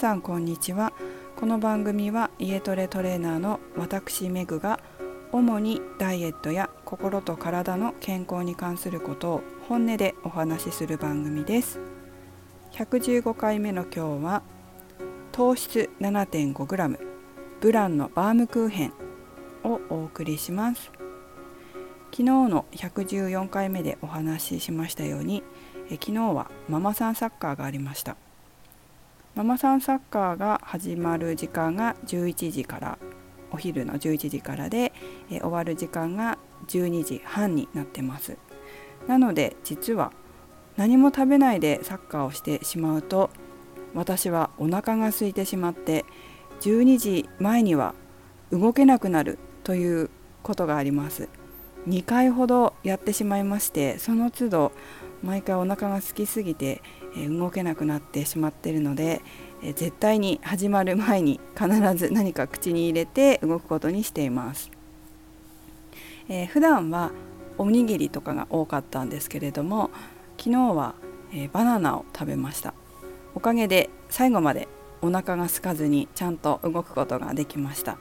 [0.00, 0.94] さんこんにちは。
[1.36, 4.80] この番組は家トレトレーナーの私メグが
[5.30, 11.80] 主にダイエットや心と体の健康に関することを本音でお話しする番組です。
[12.72, 14.42] 115回目の今日は
[15.32, 16.98] 糖質 7.5g
[17.60, 18.94] ブランのバームクーヘン
[19.64, 20.90] をお送りします。
[22.10, 25.42] 昨日の114回目でお話ししましたように
[25.90, 28.16] え昨日はママさんサッカーがありました。
[29.36, 32.98] ママさんサッカーが始まる時間が11時から
[33.52, 34.92] お昼の11時からで
[35.30, 38.36] え終わる時間が12時半になってます。
[39.06, 40.12] なので実は
[40.76, 43.30] 何も食べないでサッカーをしてしまうと
[43.94, 46.04] 私はお腹が空いてしまって
[46.60, 47.94] 12時前には
[48.50, 50.10] 動けなくなるという
[50.42, 51.28] ことがあります。
[51.88, 54.72] 2回ほどやってしまいましてその都度
[55.22, 56.82] 毎回お腹が空きすぎて
[57.16, 59.22] 動けなくなってしまっているので
[59.62, 64.70] 絶対に始まる前に必ず何か口に入れて動くことにしています、
[66.28, 67.12] えー、普段は
[67.58, 69.90] おにぎりとかが多かったんですけれども
[70.38, 70.94] 昨日は、
[71.34, 72.72] え、バナナを食べました。
[73.34, 74.68] おかげで最後まで
[75.02, 77.98] お腹が空かずにちゃんと動くことができました。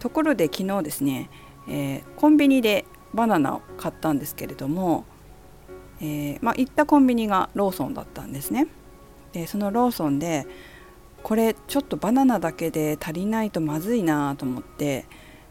[0.00, 1.30] ところで昨日ですね、
[1.68, 5.04] えー、コンビニでバナナを買ったんですけれども
[6.00, 8.66] えー、まあ、行ったコンビニがローソンだったんですね。
[9.32, 10.46] でそのローソンで
[11.22, 15.04] これちょっとバナナだけで足りないとまずいなと思って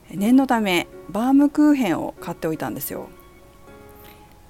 [0.10, 3.10] 念のためバームクーヘンを買っておいたんですよ。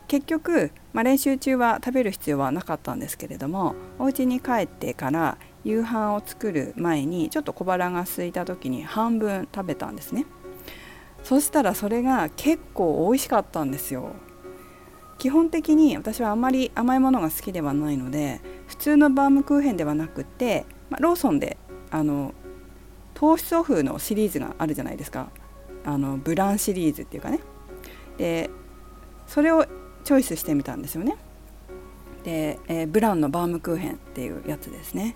[0.08, 10.26] 結局、まあ、練習中は食べる必要はなかったんですけれどもお家に帰ってから夕飯を作る前にちょっと小腹が空いた時に半分食べたんですね
[11.24, 14.12] そしたらそれが結構美味しかったんですよ
[15.18, 21.58] 基本的に私はあまり甘いものが好きではないので普通のバームクーヘンではなくて、まあ、ローソンで
[21.90, 22.34] あの
[23.14, 25.30] 糖質オフのシリーズがあるじゃないですか。
[25.86, 27.40] あのブランシリーズっていうかね。
[28.18, 28.50] で
[29.28, 29.66] それを
[30.04, 31.16] チョイスしてみたんですよね。
[32.24, 35.16] で、えー、ブランのバームクーヘンっていうやつですね。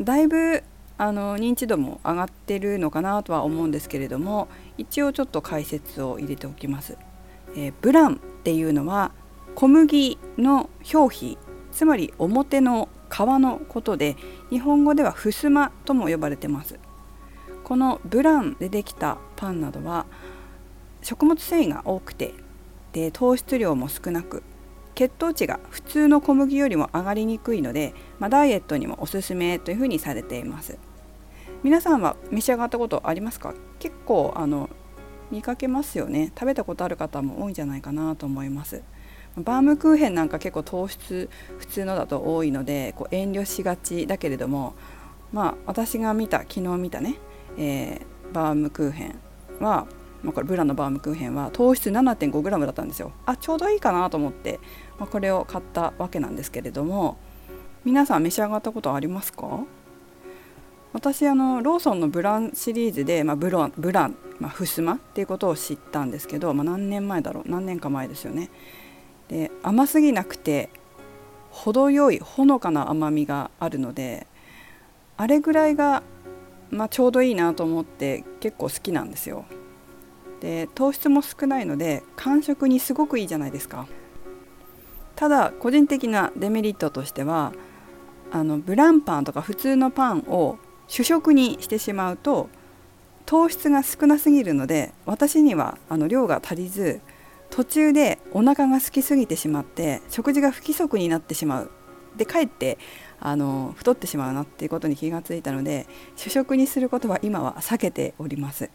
[0.00, 0.62] だいぶ
[0.98, 4.48] あの認知度も上がってるのかなとは思うんですけれども
[4.78, 6.96] 一応ちょっと解説を入れておきます。
[7.54, 9.12] えー、ブランっていうのは
[9.54, 11.38] 小麦の表皮
[11.70, 14.16] つまり表の皮のことで
[14.50, 16.78] 日本語ではふすまとも呼ばれてます。
[17.64, 20.06] このブランでできたパンなどは
[21.02, 22.34] 食物繊維が多くて
[22.92, 24.42] で糖質量も少なく
[24.94, 30.76] 血糖値が普通の小麦よりも上がりにくいので、まあ、ダイエットにもおすすめというふうにされています。
[31.62, 33.54] 皆さんは召し上がったことありますか？
[33.78, 34.68] 結構あの
[35.32, 36.30] 見かけますよね。
[36.38, 38.82] 食べたことある方も多いんじゃないかなと思います。
[39.36, 44.74] バームクーヘンなんか結構糖質普通のだと多いのでこう遠慮しがちだけれども
[45.32, 47.16] まあ私が見た昨日見たね、
[47.56, 49.14] えー、バームクーヘン
[49.58, 49.86] は、
[50.22, 53.12] まあ、これブラのバームクーヘンは糖質 7.5g だったんですよ。
[53.24, 54.60] あちょうどいいかなと思って、
[54.98, 57.16] まあ、これを買ったわけなんですけれども
[57.86, 59.60] 皆さん召し上がったことありますか？
[60.92, 67.50] 私あのローソンのブランシリーズで、まあ、ブロンブラン、まあ、ふすまっていうことを知ったんですけど、まあ、何年前だろう？
[67.50, 68.50] 何年か前ですよね。
[69.28, 70.68] で甘すぎなくて
[71.50, 74.26] 程よいほのかな甘みがあるので
[75.16, 76.02] あれぐらいが、
[76.70, 79.44] まあ、ちょうどいいなと思って結構好きなんですよ。
[80.40, 83.86] で糖質も少ないので間食にすごくいいじゃないですか。
[85.14, 87.52] ただ個人的なデメリットとしては
[88.32, 92.48] あのブランパンとか普通のパンを主食にしてしまうと
[93.26, 97.00] 糖質が少なすぎるので私にはあの量が足りず
[97.50, 101.70] 途中でお腹が空きすぎてしまって食事が不規則になってしまう。
[102.16, 102.78] でかえって
[103.20, 108.70] あの太ってしまうなっていうことに気がついたので主食にすることは今は避けております。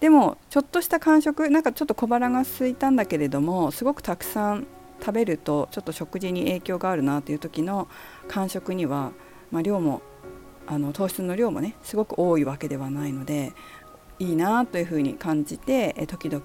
[0.00, 4.66] でもちょっとした間食なんかちょっと小腹が空いたんだけれどもすごくたくさん
[5.00, 7.88] 食べるとちょっと食事に影響があるなという時の
[8.28, 9.12] 間食には、
[9.50, 10.02] まあ、量も
[10.66, 13.52] あの糖質の量もねすごく多いわけではないので
[14.18, 16.44] いいなというふうに感じて時々、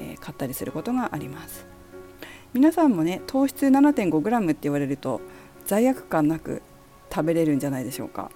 [0.00, 1.66] え、買ったりすることがあります。
[2.54, 5.20] 皆さんもね糖質 7.5g って言われると
[5.66, 6.62] 罪悪感なく
[7.10, 8.30] 食べれるんじゃないでしょうか。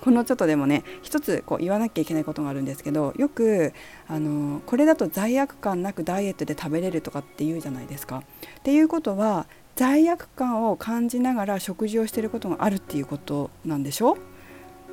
[0.00, 3.72] このちょっとでもね一つこう言わなきゃいけないことがあるんですけどよく
[4.08, 8.24] あのこれだと罪悪感なくダイエットで食べれるとかって言うじゃないですか。
[8.58, 9.46] っていうことは
[9.76, 14.18] 罪悪感を感じながら食事をしてることがあるっていうことなんでしょ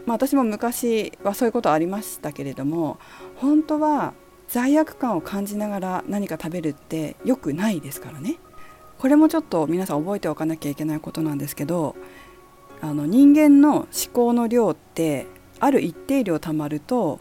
[0.06, 3.00] まあ、私も昔はそういうことありましたけれども
[3.36, 4.14] 本当は
[4.48, 8.38] 罪悪感を感じながら何か食べるって良くないですからね
[8.98, 11.96] これもちょっと皆さん覚えておかなきゃいけないことなんですけど
[12.82, 15.28] あの人間の思考の量って
[15.60, 17.20] ある一定量たまると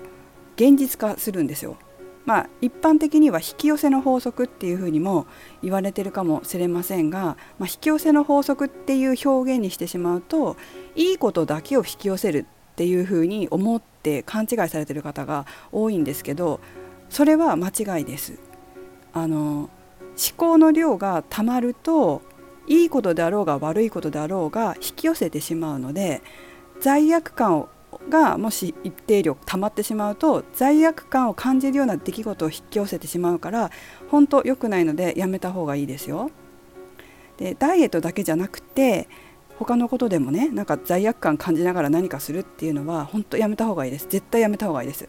[0.56, 1.76] 現実化するんですよ。
[2.24, 5.26] まあ、一般的には引き寄せの法則っていうふうにも
[5.62, 10.58] 言われてるかもしれませんが、まあ、引き寄せの法則っていう表現にしてしまうと
[10.94, 12.44] いいことだけを引き寄せる
[12.78, 16.60] っていうふうに思って勘違いされてる方が多いんですけど
[17.10, 18.38] それは間違いです。
[19.12, 19.70] あの思
[20.36, 22.22] 考の量がたまると
[22.68, 26.22] いいことであろうが悪いことであろうが引き寄せてしまうので
[26.80, 27.68] 罪悪感を
[28.08, 33.72] がもし一定量溜まってしまうと罪悪感を感じるような出来事を引き寄せてしまうから
[34.08, 36.30] 本当良くないのでやめた方がいいですよ。
[37.38, 39.08] でダイエットだけじゃなくて
[39.58, 44.06] 他のことでもねなんか罪悪感感じながら何かするっていうのは本当やめた方がいいです。
[44.08, 45.08] 絶対やめた方がいいです。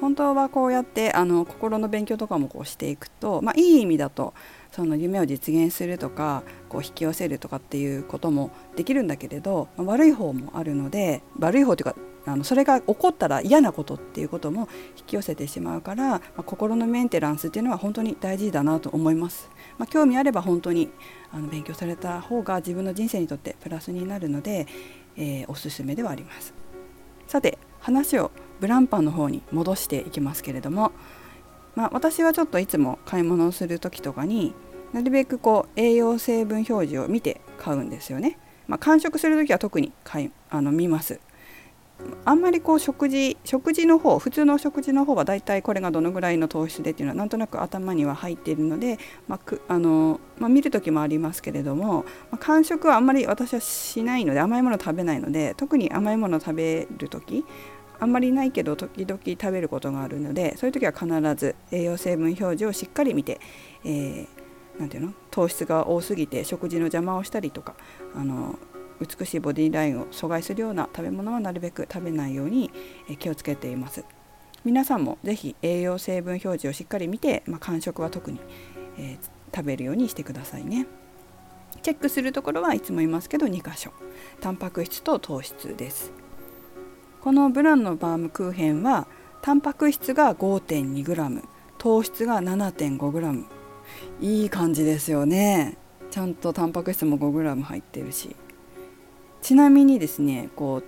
[0.00, 4.34] 本当はこうやってあの心の勉強とかもこうしていくと、まあ、いい意味だと
[4.72, 19.50] その夢を実現するとかこう引き寄せるとかっていうこともできるんだけれど、まあ、悪い方もあるので悪い方というかあのそれが起こったら嫌なことっていうことも引き寄せてしまうから、まあ、心のメンテナンスっていうのは本当に大事だなと思います。
[19.78, 20.90] まあ、興味あれば本当に
[21.32, 24.66] あの勉強された方が自分の人生にとってプラスになるので、
[25.16, 26.54] えー、おすすめではあります。
[27.26, 28.30] さて話を
[28.60, 30.92] ブランパンの方に戻していきますけれども、
[31.74, 34.54] まあ、私はちょっといつも買い物をする時とかに
[34.92, 38.38] なるべくこう栄養成分表示を見て買うんですよね。
[38.66, 41.20] まあ、完食する時は特に買いあの見ます。
[42.24, 48.98] あんまりこう食事食事の方普通の食事の方はだいたいこれがどのぐらいの糖質でっていうのはなんとなく頭には入っているので、
[49.28, 57.44] まあくあのまあ、見る時もありますけれども、まあ、間食はあんまり私はしないので甘いもの食べないので特に甘いもの食べる時
[58.00, 63.40] あんまりないけど時々食べることがあるのでそういう時は必ず栄養成分表示をしっかり見て、
[63.84, 67.74] えー、ていうの糖質が多すぎて食事の邪魔をしたりとか
[68.14, 68.58] あの
[69.00, 72.70] 美しいボディラインを阻害するような食べ物はなるべく食べないように
[73.18, 74.04] 気をつけています。
[74.64, 78.40] 皆さんも是非栄養成分表示をしっかり見て、まあ、間食は特に、
[78.96, 80.86] えー、食べるようにしてくださいね。
[81.82, 83.92] チェックするところはいつも言いますけど2箇所。
[84.40, 86.12] タンパク質と糖質です。
[87.20, 89.06] このブランのバームクーヘンは
[89.42, 91.42] タンパク質が 5.2g
[91.76, 93.44] 糖質が 7.5g
[94.20, 95.76] いい感じですよね。
[96.10, 98.34] ちゃんとタンパク質も 5g 入ってるし。
[99.44, 100.84] ちなみにですねこう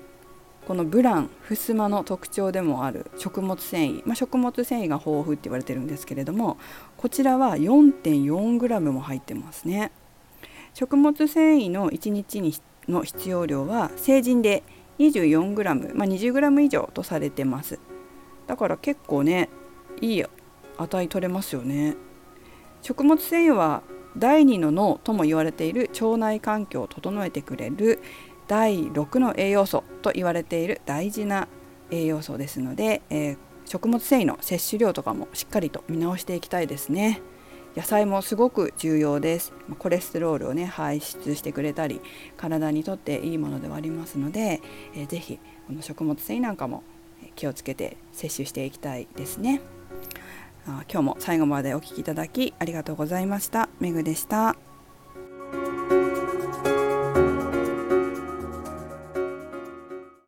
[0.67, 6.56] このブランふすまの特徴でもある食物繊維、まあ、食物繊維が豊富って言われてるんですけれども
[6.97, 9.93] こちらは 4.4g も入ってますね。
[10.73, 12.55] 食物繊維の1日に
[12.88, 14.62] の必要量は成人で
[15.00, 17.79] 24g、まあ、20g 以上とされてます。
[18.47, 19.50] だから結構ね
[20.00, 20.25] いい
[20.79, 21.94] 値取れますよね。
[22.81, 23.82] 食物繊維は
[24.17, 28.00] 第2の脳とも言われている腸内環境を整えてくれる
[28.48, 31.48] 第6の栄養素と言われている大事な
[31.90, 37.20] 栄養素ですので、えー、食物繊維の摂取量とかもしっかりと見直していきたいですね。
[37.76, 39.52] 野菜もすごく重要です。
[39.78, 42.00] コレステロールをね排出してくれたり
[42.37, 44.62] 体にとっていいものではありますので、
[44.94, 46.82] えー、ぜひこの食物繊維なんかも
[47.34, 49.60] 気をつけて摂取していきたいですね。
[50.66, 53.69] あ今日も最後までお聴きいただきありがとうございました。
[53.78, 54.65] めぐでした。